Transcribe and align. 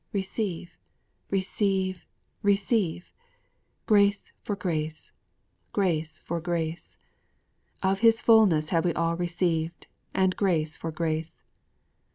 _Receive! 0.13 0.79
Receive! 1.29 2.07
Receive! 2.41 3.13
Grace 3.85 4.33
for 4.41 4.55
grace! 4.55 5.11
Grace 5.73 6.17
for 6.25 6.41
grace! 6.41 6.97
'_Of 7.83 7.99
His 7.99 8.19
fullness 8.19 8.69
have 8.69 8.87
all 8.95 9.13
we 9.15 9.19
received, 9.19 9.85
and 10.15 10.35
grace 10.35 10.75
for 10.75 10.91
grace! 10.91 11.37